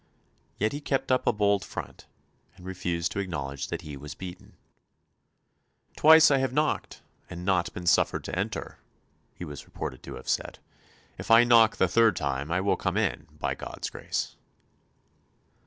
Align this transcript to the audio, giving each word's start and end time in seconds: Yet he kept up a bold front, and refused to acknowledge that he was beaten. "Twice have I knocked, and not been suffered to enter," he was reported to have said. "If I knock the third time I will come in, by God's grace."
Yet 0.57 0.71
he 0.73 0.81
kept 0.81 1.11
up 1.11 1.27
a 1.27 1.31
bold 1.31 1.63
front, 1.63 2.07
and 2.55 2.65
refused 2.65 3.11
to 3.11 3.19
acknowledge 3.19 3.67
that 3.67 3.81
he 3.83 3.95
was 3.95 4.15
beaten. 4.15 4.53
"Twice 5.95 6.29
have 6.29 6.51
I 6.51 6.53
knocked, 6.55 7.03
and 7.29 7.45
not 7.45 7.71
been 7.71 7.85
suffered 7.85 8.23
to 8.23 8.35
enter," 8.35 8.79
he 9.35 9.45
was 9.45 9.65
reported 9.65 10.01
to 10.01 10.15
have 10.15 10.27
said. 10.27 10.57
"If 11.19 11.29
I 11.29 11.43
knock 11.43 11.77
the 11.77 11.87
third 11.87 12.15
time 12.15 12.49
I 12.49 12.61
will 12.61 12.77
come 12.77 12.97
in, 12.97 13.27
by 13.37 13.53
God's 13.53 13.91
grace." 13.91 14.37